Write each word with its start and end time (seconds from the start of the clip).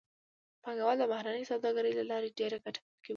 پانګوال 0.63 0.97
د 0.99 1.03
بهرنۍ 1.11 1.43
سوداګرۍ 1.51 1.91
له 1.99 2.03
لارې 2.11 2.35
ډېره 2.39 2.57
ګټه 2.65 2.79
کوي 2.85 3.07